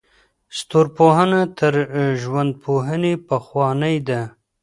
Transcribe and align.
ستورپوهنه 0.57 1.41
تر 1.57 1.73
ژوندپوهنې 2.21 3.13
پخوانۍ 3.27 3.97
ده. 4.07 4.21